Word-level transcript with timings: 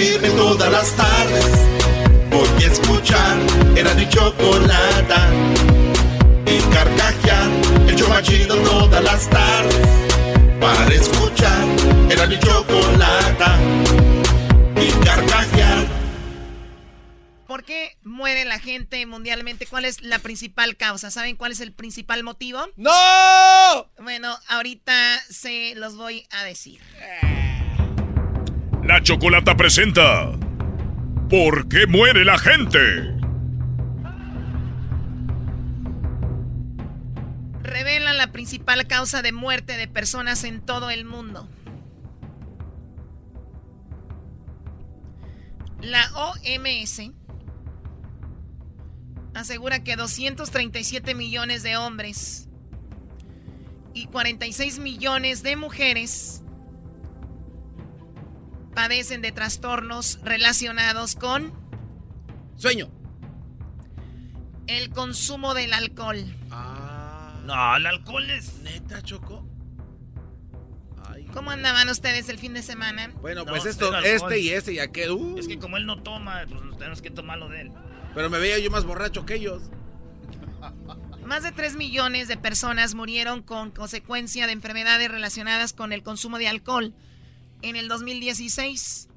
reírme 0.00 0.30
todas 0.30 0.72
las 0.72 0.96
tardes. 0.96 1.46
Voy 2.30 2.64
a 2.64 2.66
escuchar 2.66 3.36
era 3.76 3.92
mi 3.94 4.08
chocolata. 4.08 5.30
Y 6.46 6.58
carcajear 6.72 7.50
el 7.86 7.96
yo 7.96 8.08
machido 8.08 8.56
todas 8.62 9.04
las 9.04 9.28
tardes. 9.28 9.76
Para 10.58 10.94
escuchar 10.94 11.64
era 12.10 12.26
mi 12.26 12.38
chocolata. 12.38 13.58
Y 14.76 14.90
carcajear. 15.04 15.86
¿Por 17.46 17.64
qué 17.64 17.98
muere 18.02 18.44
la 18.44 18.58
gente 18.58 19.04
mundialmente? 19.06 19.66
¿Cuál 19.66 19.84
es 19.84 20.02
la 20.02 20.20
principal 20.20 20.76
causa? 20.76 21.10
¿Saben 21.10 21.36
cuál 21.36 21.52
es 21.52 21.60
el 21.60 21.72
principal 21.72 22.22
motivo? 22.22 22.60
¡No! 22.76 23.90
Bueno, 23.98 24.38
ahorita 24.48 25.20
se 25.28 25.74
los 25.74 25.96
voy 25.96 26.26
a 26.30 26.44
decir. 26.44 26.80
La 28.90 29.00
Chocolata 29.04 29.56
presenta 29.56 30.32
¿Por 31.28 31.68
qué 31.68 31.86
muere 31.86 32.24
la 32.24 32.36
gente? 32.38 33.14
Revelan 37.62 38.18
la 38.18 38.32
principal 38.32 38.88
causa 38.88 39.22
de 39.22 39.30
muerte 39.30 39.76
de 39.76 39.86
personas 39.86 40.42
en 40.42 40.60
todo 40.60 40.90
el 40.90 41.04
mundo. 41.04 41.48
La 45.80 46.10
OMS 46.16 47.12
asegura 49.34 49.84
que 49.84 49.94
237 49.94 51.14
millones 51.14 51.62
de 51.62 51.76
hombres 51.76 52.48
y 53.94 54.06
46 54.06 54.80
millones 54.80 55.44
de 55.44 55.54
mujeres 55.54 56.42
padecen 58.80 59.20
de 59.20 59.30
trastornos 59.30 60.18
relacionados 60.22 61.14
con 61.14 61.52
sueño. 62.56 62.90
El 64.66 64.88
consumo 64.88 65.52
del 65.52 65.74
alcohol. 65.74 66.24
Ah. 66.50 67.42
No, 67.44 67.76
el 67.76 67.84
alcohol 67.84 68.30
es. 68.30 68.54
Neta, 68.60 69.02
Choco. 69.02 69.46
¿Cómo 71.34 71.50
andaban 71.50 71.90
ustedes 71.90 72.30
el 72.30 72.38
fin 72.38 72.54
de 72.54 72.62
semana? 72.62 73.12
Bueno, 73.20 73.44
No, 73.44 73.50
pues 73.50 73.64
cero 73.64 73.98
esto, 73.98 73.98
este 74.00 74.40
y 74.40 74.48
este, 74.48 74.74
ya 74.74 74.88
que. 74.88 75.10
uh. 75.10 75.36
Es 75.38 75.46
que 75.46 75.58
como 75.58 75.76
él 75.76 75.84
no 75.84 76.02
toma, 76.02 76.44
pues 76.48 76.78
tenemos 76.78 77.02
que 77.02 77.10
tomarlo 77.10 77.50
de 77.50 77.60
él. 77.60 77.72
Pero 78.14 78.30
me 78.30 78.38
veía 78.38 78.58
yo 78.60 78.70
más 78.70 78.84
borracho 78.84 79.26
que 79.26 79.34
ellos. 79.34 79.64
Más 81.26 81.42
de 81.42 81.52
3 81.52 81.76
millones 81.76 82.28
de 82.28 82.38
personas 82.38 82.94
murieron 82.94 83.42
con 83.42 83.72
consecuencia 83.72 84.46
de 84.46 84.52
enfermedades 84.52 85.10
relacionadas 85.10 85.74
con 85.74 85.92
el 85.92 86.02
consumo 86.02 86.38
de 86.38 86.48
alcohol 86.48 86.94
en 87.62 87.76
el 87.76 87.88
2016. 87.88 89.08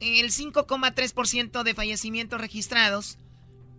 El 0.00 0.30
5,3% 0.30 1.62
de 1.62 1.74
fallecimientos 1.74 2.40
registrados 2.40 3.18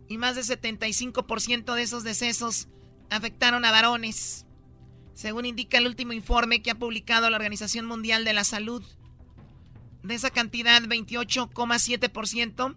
y 0.08 0.18
más 0.18 0.36
de 0.36 0.42
75% 0.42 1.74
de 1.74 1.82
esos 1.82 2.04
decesos 2.04 2.68
afectaron 3.10 3.66
a 3.66 3.72
varones, 3.72 4.46
según 5.14 5.46
indica 5.46 5.78
el 5.78 5.88
último 5.88 6.14
informe 6.14 6.62
que 6.62 6.72
ha 6.72 6.76
publicado 6.76 7.30
la 7.30 7.38
Organización 7.38 7.86
Mundial 7.86 8.26
de 8.26 8.34
la 8.34 8.44
Salud. 8.44 8.84
De 10.02 10.16
esa 10.16 10.32
cantidad, 10.32 10.82
28,7% 10.82 12.76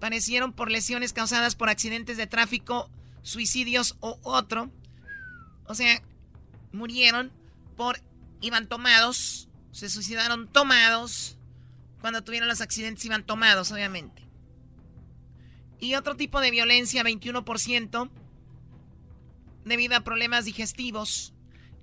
parecieron 0.00 0.52
por 0.52 0.70
lesiones 0.70 1.12
causadas 1.12 1.56
por 1.56 1.68
accidentes 1.68 2.16
de 2.16 2.26
tráfico, 2.26 2.90
suicidios 3.22 3.96
o 4.00 4.18
otro. 4.22 4.70
O 5.66 5.74
sea, 5.74 6.02
murieron 6.72 7.32
por 7.76 8.00
iban 8.40 8.68
tomados, 8.68 9.49
se 9.72 9.88
suicidaron 9.88 10.48
tomados. 10.48 11.36
Cuando 12.00 12.22
tuvieron 12.24 12.48
los 12.48 12.60
accidentes 12.60 13.04
iban 13.04 13.24
tomados, 13.24 13.72
obviamente. 13.72 14.26
Y 15.78 15.94
otro 15.94 16.16
tipo 16.16 16.40
de 16.40 16.50
violencia, 16.50 17.02
21%, 17.02 18.10
debido 19.64 19.96
a 19.96 20.00
problemas 20.00 20.44
digestivos. 20.44 21.34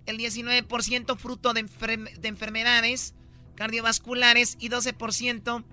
El 0.05 0.17
19% 0.17 1.17
fruto 1.17 1.53
de, 1.53 1.65
enfer- 1.65 2.17
de 2.17 2.27
enfermedades 2.27 3.13
cardiovasculares 3.55 4.55
y 4.59 4.69
12% 4.69 5.65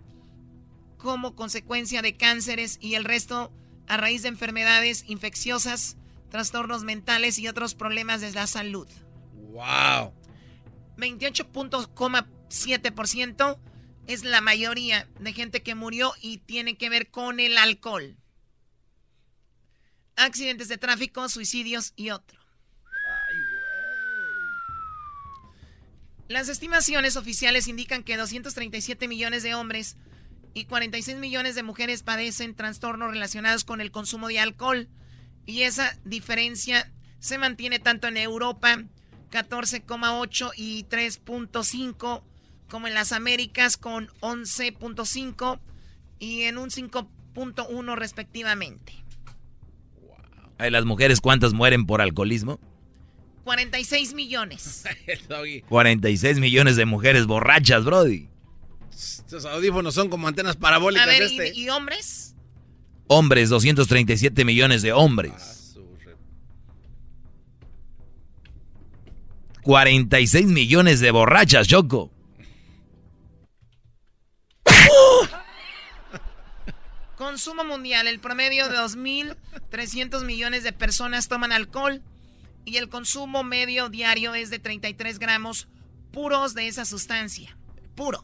como 0.96 1.34
consecuencia 1.34 2.00
de 2.02 2.16
cánceres 2.16 2.78
y 2.80 2.94
el 2.94 3.04
resto 3.04 3.52
a 3.86 3.96
raíz 3.98 4.22
de 4.22 4.28
enfermedades 4.28 5.04
infecciosas, 5.06 5.96
trastornos 6.30 6.82
mentales 6.84 7.38
y 7.38 7.46
otros 7.46 7.74
problemas 7.74 8.22
de 8.22 8.32
la 8.32 8.46
salud. 8.46 8.88
¡Wow! 9.34 10.14
28.7% 10.96 13.58
es 14.06 14.24
la 14.24 14.40
mayoría 14.40 15.08
de 15.18 15.32
gente 15.32 15.62
que 15.62 15.74
murió 15.74 16.12
y 16.20 16.38
tiene 16.38 16.76
que 16.76 16.90
ver 16.90 17.10
con 17.10 17.40
el 17.40 17.56
alcohol. 17.56 18.16
Accidentes 20.16 20.68
de 20.68 20.78
tráfico, 20.78 21.28
suicidios 21.28 21.92
y 21.96 22.10
otro. 22.10 22.38
Las 26.28 26.48
estimaciones 26.48 27.16
oficiales 27.16 27.68
indican 27.68 28.02
que 28.02 28.16
237 28.16 29.08
millones 29.08 29.42
de 29.42 29.54
hombres 29.54 29.96
y 30.54 30.64
46 30.64 31.18
millones 31.18 31.54
de 31.54 31.62
mujeres 31.62 32.02
padecen 32.02 32.54
trastornos 32.54 33.10
relacionados 33.10 33.64
con 33.64 33.80
el 33.80 33.90
consumo 33.90 34.28
de 34.28 34.38
alcohol. 34.38 34.88
Y 35.44 35.62
esa 35.62 35.98
diferencia 36.04 36.90
se 37.18 37.36
mantiene 37.36 37.78
tanto 37.78 38.06
en 38.06 38.16
Europa, 38.16 38.84
14,8 39.34 40.52
y 40.56 40.84
3.5, 40.84 42.22
como 42.68 42.86
en 42.86 42.94
las 42.94 43.10
Américas 43.10 43.76
con 43.76 44.08
11.5 44.20 45.58
y 46.20 46.42
en 46.42 46.56
un 46.56 46.70
5.1 46.70 47.96
respectivamente. 47.96 49.04
Ay, 50.56 50.70
las 50.70 50.84
mujeres, 50.84 51.20
¿cuántas 51.20 51.52
mueren 51.52 51.84
por 51.84 52.00
alcoholismo? 52.00 52.60
46 53.42 54.14
millones. 54.14 54.84
Doggy, 55.28 55.62
46 55.62 56.38
millones 56.38 56.76
de 56.76 56.86
mujeres 56.86 57.26
borrachas, 57.26 57.84
Brody. 57.84 58.28
Estos 58.92 59.44
audífonos 59.46 59.94
son 59.94 60.08
como 60.08 60.28
antenas 60.28 60.56
parabólicas 60.56 61.06
A 61.06 61.10
ver, 61.10 61.22
este. 61.22 61.52
¿y, 61.54 61.64
y 61.64 61.68
hombres? 61.70 62.36
Hombres, 63.08 63.48
237 63.50 64.44
millones 64.44 64.82
de 64.82 64.92
Ah, 64.92 64.96
hombres. 64.96 65.63
46 69.64 70.46
millones 70.46 71.00
de 71.00 71.10
borrachas, 71.10 71.66
Choco. 71.66 72.12
Consumo 77.16 77.64
mundial, 77.64 78.06
el 78.06 78.20
promedio 78.20 78.68
de 78.68 78.76
2.300 78.76 80.22
millones 80.24 80.64
de 80.64 80.74
personas 80.74 81.28
toman 81.28 81.50
alcohol 81.50 82.02
y 82.66 82.76
el 82.76 82.90
consumo 82.90 83.42
medio 83.42 83.88
diario 83.88 84.34
es 84.34 84.50
de 84.50 84.58
33 84.58 85.18
gramos 85.18 85.66
puros 86.12 86.52
de 86.54 86.68
esa 86.68 86.84
sustancia. 86.84 87.56
Puro. 87.94 88.22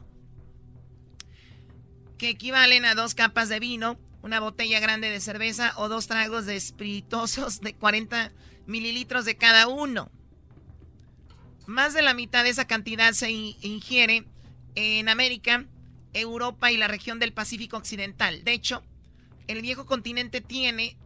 Que 2.19 2.29
equivalen 2.29 2.85
a 2.85 2.95
dos 2.95 3.15
capas 3.15 3.49
de 3.49 3.61
vino, 3.61 3.99
una 4.21 4.41
botella 4.41 4.79
grande 4.79 5.09
de 5.09 5.21
cerveza 5.21 5.73
o 5.77 5.89
dos 5.89 6.07
tragos 6.07 6.45
de 6.45 6.57
espirituosos 6.57 7.63
de 7.63 7.75
40 7.75 8.31
mililitros 8.67 9.25
de 9.25 9.39
cada 9.39 9.69
uno. 9.69 10.11
Más 11.67 11.95
de 11.95 12.03
la 12.03 12.15
mitad 12.15 12.45
de 12.45 12.51
esa 12.51 12.67
cantidad 12.67 13.13
se 13.13 13.31
in- 13.31 13.57
ingiere 13.63 14.25
en 14.75 15.09
América, 15.09 15.67
Europa 16.13 16.73
y 16.73 16.77
la 16.77 16.89
región 16.89 17.19
del 17.19 17.33
Pacífico 17.33 17.77
Occidental. 17.77 18.43
De 18.45 18.53
hecho, 18.53 18.83
el 19.47 19.63
viejo 19.63 19.87
continente 19.87 20.41
tiene 20.41 20.97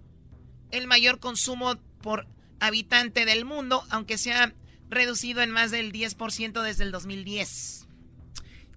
el 0.70 0.86
mayor 0.86 1.20
consumo 1.20 1.76
por 2.02 2.26
habitante 2.60 3.24
del 3.26 3.44
mundo, 3.44 3.84
aunque 3.90 4.18
se 4.18 4.32
ha 4.32 4.52
reducido 4.88 5.42
en 5.42 5.50
más 5.50 5.70
del 5.70 5.92
10% 5.92 6.62
desde 6.62 6.84
el 6.84 6.92
2010. 6.92 7.86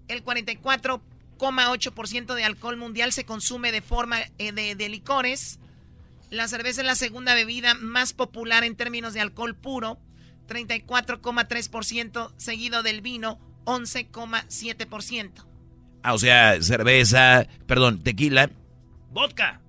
El 0.07 0.23
44,8% 0.23 2.33
de 2.35 2.44
alcohol 2.44 2.77
mundial 2.77 3.13
se 3.13 3.25
consume 3.25 3.71
de 3.71 3.81
forma 3.81 4.19
eh, 4.38 4.51
de, 4.51 4.75
de 4.75 4.89
licores. 4.89 5.59
La 6.30 6.47
cerveza 6.47 6.81
es 6.81 6.88
la 6.88 6.95
segunda 6.95 7.33
bebida 7.35 7.73
más 7.75 8.13
popular 8.13 8.63
en 8.63 8.75
términos 8.75 9.13
de 9.13 9.21
alcohol 9.21 9.56
puro, 9.56 9.97
34,3%, 10.47 12.33
seguido 12.38 12.83
del 12.83 13.01
vino, 13.01 13.39
11,7%. 13.65 15.45
Ah, 16.03 16.13
o 16.13 16.19
sea, 16.19 16.61
cerveza, 16.61 17.47
perdón, 17.65 18.03
tequila. 18.03 18.49
Vodka. 19.11 19.61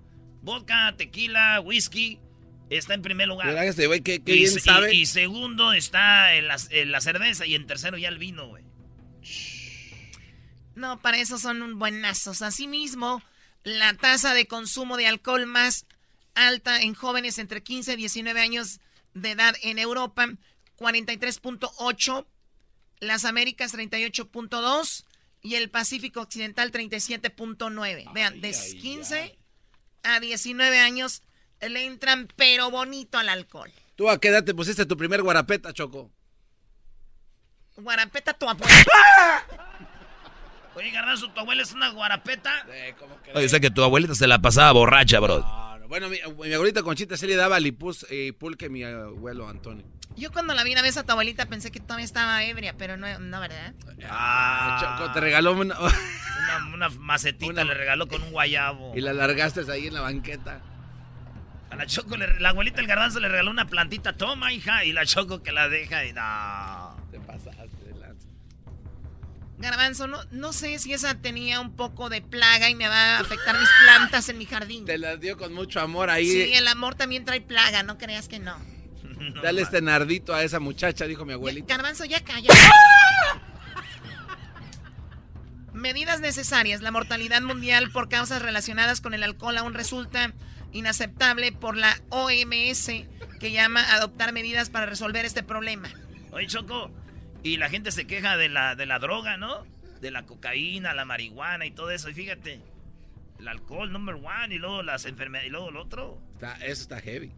Vodka, 0.43 0.95
tequila, 0.97 1.61
whisky. 1.61 2.21
Está 2.71 2.95
en 2.95 3.03
primer 3.03 3.29
lugar. 3.29 3.49
Este 3.65 3.87
güey, 3.87 4.03
qué, 4.03 4.23
qué 4.23 4.35
y, 4.37 4.39
bien 4.41 4.61
sabe. 4.61 4.95
y- 4.95 5.01
y 5.03 5.07
segundo 5.07 5.73
está 5.73 6.35
en 6.35 6.49
la, 6.49 6.57
en 6.71 6.93
la 6.93 7.01
cerveza 7.01 7.47
y 7.47 7.55
en 7.55 7.67
tercero 7.67 7.97
ya 7.97 8.09
el 8.09 8.19
vino, 8.19 8.47
güey. 8.47 8.63
No, 10.75 11.01
para 11.01 11.19
eso 11.19 11.39
son 11.39 11.63
un 11.63 11.79
buenazos. 11.79 12.43
Asimismo, 12.43 13.23
la 13.65 13.95
tasa 13.95 14.35
de 14.35 14.47
consumo 14.47 14.97
de 14.97 15.07
alcohol 15.07 15.47
más 15.47 15.87
alta 16.35 16.83
en 16.83 16.95
jóvenes 16.95 17.39
entre 17.39 17.63
15 17.63 17.95
y 17.95 17.97
19 17.97 18.41
años 18.41 18.81
de 19.15 19.31
edad 19.33 19.57
en 19.63 19.79
Europa, 19.79 20.29
43.8, 20.79 22.27
las 23.01 23.25
Américas 23.25 23.75
38.2 23.75 25.05
y 25.43 25.55
el 25.55 25.71
Pacífico 25.71 26.21
Occidental 26.21 26.73
37.9. 26.73 28.13
Vean, 28.13 28.41
de 28.41 28.53
15 28.53 29.39
a 30.05 30.21
19 30.21 30.79
años 30.79 31.23
le 31.61 31.85
entran 31.85 32.29
pero 32.37 32.71
bonito 32.71 33.19
al 33.19 33.29
alcohol. 33.29 33.73
¿Tú 33.97 34.09
a 34.09 34.21
qué 34.21 34.29
edad 34.29 34.45
te 34.45 34.55
pusiste 34.55 34.87
tu 34.87 34.97
primer 34.97 35.23
guarapeta, 35.23 35.73
Choco? 35.73 36.11
Guarapeta 37.77 38.33
tu 38.35 38.49
abuela. 38.49 38.85
Oye, 40.75 40.91
Garbanzo, 40.93 41.29
¿tu 41.31 41.41
abuela 41.41 41.63
es 41.63 41.73
una 41.73 41.89
guarapeta? 41.91 42.65
Eh, 42.71 42.95
¿cómo 42.99 43.21
que? 43.23 43.33
Oye, 43.33 43.49
sé 43.49 43.61
que 43.61 43.71
tu 43.71 43.83
abuelita 43.83 44.15
se 44.15 44.29
la 44.29 44.39
pasaba 44.41 44.71
borracha, 44.73 45.19
bro. 45.19 45.41
No. 45.41 45.68
Bueno, 45.89 46.09
mi, 46.09 46.19
mi 46.47 46.53
abuelita 46.55 46.83
Conchita 46.83 47.17
sí 47.17 47.27
le 47.27 47.37
daba 47.37 47.59
lipus 47.59 48.07
y 48.11 48.33
pulque 48.33 48.67
a 48.67 48.69
mi 48.69 48.85
abuelo 48.85 49.49
Antonio. 49.49 49.85
Yo 50.17 50.31
cuando 50.33 50.53
la 50.55 50.65
vi 50.65 50.73
una 50.73 50.83
vez 50.83 50.97
a 50.97 51.05
tu 51.05 51.13
abuelita 51.13 51.47
pensé 51.47 51.71
que 51.71 51.81
todavía 51.81 52.05
estaba 52.05 52.43
ebria, 52.45 52.75
pero 52.77 52.97
no, 52.97 53.19
no 53.19 53.41
¿verdad? 53.41 53.73
Ah, 54.09 54.97
Choco, 54.99 55.13
te 55.13 55.21
regaló 55.21 55.53
una... 55.53 55.79
una, 55.81 56.75
una 56.75 56.89
macetita 56.91 57.51
Una- 57.53 57.65
le 57.65 57.75
regaló 57.75 58.07
con 58.09 58.23
un 58.23 58.31
guayabo. 58.33 58.93
y 58.97 59.01
la 59.01 59.13
largaste 59.13 59.63
ahí 59.71 59.87
en 59.87 59.95
la 59.95 60.01
banqueta. 60.03 60.61
A 61.71 61.77
la 61.77 61.87
Choco, 61.87 62.17
le- 62.17 62.41
la 62.41 62.51
abuelita 62.51 62.79
del 62.79 62.87
garbanzo 62.87 63.21
le 63.21 63.29
regaló 63.29 63.51
una 63.51 63.67
plantita. 63.67 64.15
Toma, 64.17 64.53
hija. 64.53 64.85
Y 64.85 64.93
la 64.93 65.05
Choco 65.07 65.43
que 65.43 65.53
la 65.53 65.69
deja 65.69 66.05
y 66.07 66.13
no. 66.15 66.97
Te 67.11 67.19
lanza. 67.19 67.51
Garbanzo, 69.59 70.07
no, 70.07 70.19
no 70.31 70.53
sé 70.53 70.79
si 70.79 70.93
esa 70.93 71.17
tenía 71.17 71.61
un 71.61 71.75
poco 71.75 72.09
de 72.09 72.23
plaga 72.23 72.71
y 72.71 72.77
me 72.77 72.87
va 72.87 73.17
a 73.17 73.21
afectar 73.21 73.59
mis 73.59 73.69
plantas 73.83 74.29
en 74.29 74.39
mi 74.39 74.47
jardín. 74.47 74.85
Te 74.85 74.99
las 74.99 75.19
dio 75.21 75.37
con 75.37 75.53
mucho 75.53 75.81
amor 75.81 76.11
ahí. 76.11 76.31
Sí, 76.31 76.55
el 76.55 76.69
amor 76.69 76.95
también 76.95 77.25
trae 77.25 77.41
plaga, 77.41 77.83
no 77.83 77.99
creas 77.99 78.29
que 78.29 78.39
no. 78.39 78.57
No, 79.03 79.43
Dale 79.43 79.63
este 79.63 79.83
nardito 79.83 80.33
a 80.33 80.45
esa 80.45 80.61
muchacha, 80.61 81.07
dijo 81.07 81.25
mi 81.25 81.33
abuelita. 81.33 81.75
Garbanzo, 81.75 82.05
ya 82.05 82.23
calla. 82.23 82.55
Medidas 85.73 86.21
necesarias. 86.21 86.81
La 86.81 86.93
mortalidad 86.93 87.43
mundial 87.43 87.91
por 87.91 88.09
causas 88.09 88.43
relacionadas 88.43 89.01
con 89.01 89.13
el 89.13 89.25
alcohol 89.25 89.59
aún 89.59 89.75
resulta 89.75 90.35
inaceptable 90.73 91.51
por 91.51 91.77
la 91.77 92.01
OMS, 92.11 92.87
que 93.41 93.53
llama 93.53 93.83
a 93.83 93.95
adoptar 93.95 94.33
medidas 94.33 94.71
para 94.71 94.87
resolver 94.87 95.25
este 95.25 95.43
problema. 95.43 95.89
Oye, 96.31 96.47
Choco. 96.47 96.93
Y 97.43 97.57
la 97.57 97.69
gente 97.71 97.93
se 97.93 98.07
queja 98.07 98.37
de 98.37 98.49
la, 98.49 98.75
de 98.75 98.87
la 98.87 98.99
droga, 98.99 99.37
¿no? 99.37 99.65
De 100.01 100.11
la 100.11 100.25
cocaína, 100.27 100.95
la 100.95 101.05
marihuana 101.05 101.67
y 101.67 101.71
todo 101.71 101.91
eso. 101.91 102.09
Y 102.09 102.15
fíjate, 102.15 102.61
el 103.39 103.49
alcohol, 103.49 103.93
number 103.93 104.17
one, 104.17 104.55
y 104.55 104.59
luego 104.59 104.83
las 104.83 105.05
enfermedades, 105.07 105.49
y 105.49 105.51
luego 105.51 105.69
el 105.71 105.77
otro. 105.77 106.21
Está- 106.35 106.57
eso 106.65 106.83
está 106.83 107.01
heavy. 107.01 107.33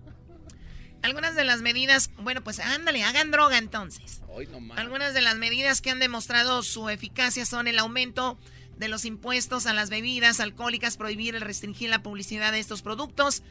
Algunas 1.02 1.34
de 1.34 1.44
las 1.44 1.62
medidas, 1.62 2.10
bueno, 2.18 2.42
pues 2.44 2.60
ándale, 2.60 3.02
hagan 3.02 3.30
droga 3.30 3.56
entonces. 3.56 4.20
Hoy 4.28 4.46
nomás. 4.46 4.78
Algunas 4.78 5.14
de 5.14 5.22
las 5.22 5.36
medidas 5.36 5.80
que 5.80 5.90
han 5.90 5.98
demostrado 5.98 6.62
su 6.62 6.90
eficacia 6.90 7.46
son 7.46 7.68
el 7.68 7.78
aumento 7.78 8.38
de 8.76 8.88
los 8.88 9.06
impuestos 9.06 9.66
a 9.66 9.72
las 9.72 9.88
bebidas 9.88 10.40
alcohólicas, 10.40 10.96
prohibir 10.98 11.34
el 11.34 11.40
restringir 11.40 11.88
la 11.88 12.02
publicidad 12.02 12.52
de 12.52 12.58
estos 12.58 12.82
productos 12.82 13.42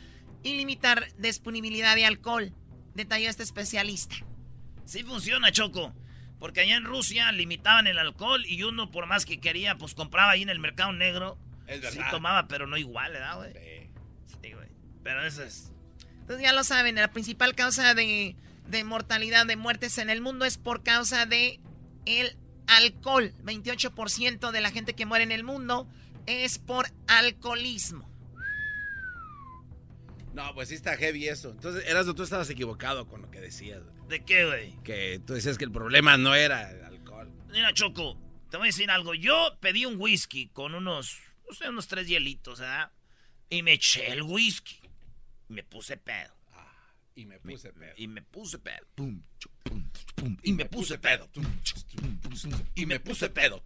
y 0.44 0.56
limitar 0.58 1.08
disponibilidad 1.18 1.96
de 1.96 2.06
alcohol, 2.06 2.54
detalló 2.94 3.30
este 3.30 3.44
especialista. 3.44 4.16
Sí 4.86 5.04
funciona, 5.04 5.52
Choco. 5.52 5.94
Porque 6.40 6.62
allá 6.62 6.78
en 6.78 6.86
Rusia 6.86 7.32
limitaban 7.32 7.88
el 7.88 8.00
alcohol 8.00 8.46
y 8.46 8.64
uno, 8.64 8.92
por 8.92 9.06
más 9.08 9.26
que 9.26 9.40
quería, 9.40 9.78
pues 9.78 9.94
compraba 9.94 10.32
ahí 10.32 10.42
en 10.42 10.50
el 10.50 10.60
mercado 10.60 10.94
negro. 10.94 11.38
Es 11.68 11.82
Sí 11.92 11.98
verdad. 11.98 12.12
tomaba, 12.12 12.48
pero 12.48 12.66
no 12.66 12.78
igual, 12.78 13.12
¿verdad, 13.12 13.36
güey? 13.38 13.54
Sí. 13.54 14.38
Sí, 14.42 14.54
güey. 14.54 14.70
Pero 15.04 15.26
eso 15.26 15.44
es... 15.44 15.72
Entonces 16.22 16.42
ya 16.44 16.54
lo 16.54 16.64
saben, 16.64 16.96
la 16.96 17.12
principal 17.12 17.56
causa 17.56 17.94
de, 17.94 18.36
de 18.68 18.84
mortalidad, 18.84 19.46
de 19.46 19.56
muertes 19.56 19.98
en 19.98 20.10
el 20.10 20.22
mundo 20.22 20.46
es 20.46 20.58
por 20.58 20.84
causa 20.84 21.26
de 21.26 21.60
el 22.06 22.38
alcohol. 22.68 23.34
28% 23.44 24.52
de 24.52 24.62
la 24.62 24.72
gente 24.72 24.94
que 24.94 25.06
muere 25.06 25.24
en 25.24 25.32
el 25.32 25.44
mundo 25.44 25.88
es 26.26 26.60
por 26.60 26.88
alcoholismo. 27.08 28.08
No, 30.34 30.54
pues 30.54 30.70
sí 30.70 30.76
está 30.76 30.96
heavy 30.98 31.28
eso. 31.28 31.52
Entonces, 31.52 31.86
Erasmo, 31.88 32.16
tú 32.16 32.24
estabas 32.24 32.50
equivocado 32.50 33.08
con 33.08 33.22
lo 33.22 33.32
que 33.32 33.42
decías. 33.42 33.82
¿De 34.08 34.24
qué, 34.24 34.46
güey? 34.46 34.76
Que 34.84 35.20
tú 35.26 35.34
decías 35.34 35.58
que 35.58 35.66
el 35.66 35.72
problema 35.72 36.18
no 36.18 36.36
era 36.36 36.72
el 36.72 36.84
alcohol. 36.84 37.32
Mira, 37.52 37.74
Choco, 37.74 38.18
te 38.50 38.58
voy 38.58 38.68
a 38.68 38.70
decir 38.70 38.90
algo. 38.92 39.14
Yo 39.14 39.58
pedí 39.60 39.86
un 39.86 40.00
whisky 40.00 40.50
con 40.50 40.76
unos, 40.76 41.20
no 41.48 41.56
sé, 41.56 41.70
unos 41.70 41.88
tres 41.88 42.08
hielitos, 42.08 42.60
¿verdad? 42.60 42.92
Y 43.50 43.64
me 43.64 43.74
eché 43.74 44.12
el 44.12 44.22
whisky. 44.24 44.80
Y 45.50 45.54
me 45.54 45.64
puse 45.64 45.98
pedo. 45.98 46.34
Y 47.16 47.26
me 47.26 47.40
puse 47.40 47.74
pedo. 47.74 47.94
Y 47.98 48.08
me 48.08 48.22
puse 48.22 48.60
pedo. 48.60 48.86
Pum, 48.96 49.22
chu, 49.40 49.50
pum, 49.50 49.54
pum, 49.58 49.59
y 50.44 50.54
me 50.54 50.66
puse 50.66 50.98
pedo. 50.98 51.30
Y 52.76 52.86
me 52.86 53.00
puse 53.00 53.30
pedo. 53.30 53.64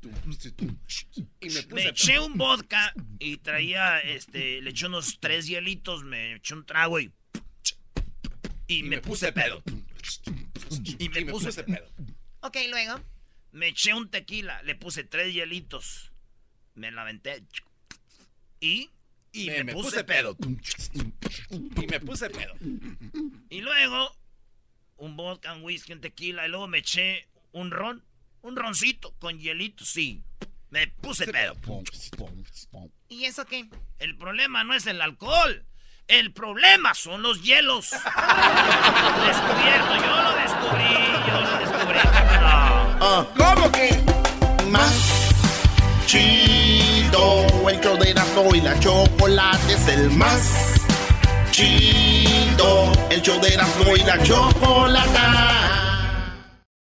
Y 1.40 1.50
me 1.50 1.64
puse 1.64 1.90
eché 1.90 2.20
un 2.20 2.38
vodka 2.38 2.94
y 3.20 3.38
traía, 3.38 4.00
este, 4.00 4.62
le 4.62 4.72
eché 4.72 4.88
unos 4.88 5.20
tres 5.20 5.48
hielitos, 5.48 6.04
me 6.04 6.36
eché 6.36 6.54
un 6.54 6.66
trago 6.66 7.00
y... 7.00 7.12
Y 8.68 8.84
me 8.84 9.00
puse 9.02 9.32
pedo. 9.32 9.62
Y 11.00 11.10
me 11.10 11.26
puse 11.26 11.64
pedo. 11.64 11.88
Ok, 12.42 12.58
luego. 12.70 13.00
Me 13.52 13.68
eché 13.68 13.94
un 13.94 14.10
tequila, 14.10 14.64
le 14.64 14.76
puse 14.76 15.04
tres 15.04 15.34
hielitos. 15.34 16.12
Me 16.76 16.92
la 16.92 17.04
aventé. 17.04 17.44
Y... 18.60 18.90
Y 19.36 19.50
me, 19.50 19.74
puse, 19.74 20.04
pedo. 20.04 20.38
Y 21.50 21.88
me 21.88 22.00
puse 22.00 22.30
pedo. 22.30 22.54
Y 23.50 23.62
luego, 23.62 24.16
un 25.04 25.16
vodka, 25.18 25.54
un 25.54 25.64
whisky, 25.64 25.94
un 25.94 26.02
tequila. 26.02 26.46
Y 26.46 26.50
luego 26.50 26.68
me 26.68 26.80
eché 26.80 27.28
un 27.52 27.72
ron. 27.72 28.04
Un 28.42 28.56
roncito 28.56 29.14
con 29.20 29.38
hielitos, 29.40 29.90
sí. 29.90 30.24
Me 30.70 30.88
puse 30.88 31.28
pedo. 31.28 31.56
¿Y 33.10 33.26
eso 33.26 33.46
qué? 33.46 33.68
El 34.00 34.16
problema 34.18 34.64
no 34.64 34.74
es 34.74 34.88
el 34.88 35.02
alcohol. 35.02 35.66
El 36.08 36.32
problema 36.34 36.94
son 36.94 37.22
los 37.22 37.42
hielos. 37.42 37.92
Descubierto, 39.26 39.96
yo 39.96 40.24
lo 40.24 40.36
descubrí, 40.36 40.94
yo 41.28 41.42
lo 41.42 41.58
descubrí. 41.60 42.00
No. 42.42 42.98
Ah, 43.00 43.26
¿Cómo 43.38 43.72
que? 43.72 43.98
Más 44.70 45.30
chido. 46.06 47.70
El 47.70 47.80
show 47.80 47.98
de 47.98 48.12
Erasmo 48.12 48.54
y 48.56 48.62
la 48.62 48.78
chocolate 48.80 49.74
es 49.74 49.88
el 49.88 50.12
más 50.12 50.83
chido. 51.54 52.92
El 53.10 53.22
show 53.22 53.40
de 53.40 53.54
Erasmo 53.54 53.96
y 53.96 54.04
la 54.04 54.22
chocolate. 54.24 55.83